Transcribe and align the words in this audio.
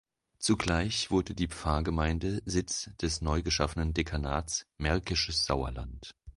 Zugleich 0.39 1.11
wurde 1.11 1.35
die 1.35 1.47
Pfarrgemeinde 1.47 2.41
Sitz 2.47 2.89
des 3.03 3.21
neu 3.21 3.43
geschaffenen 3.43 3.93
Dekanats 3.93 4.65
Märkisches 4.79 5.45
Sauerland. 5.45 6.15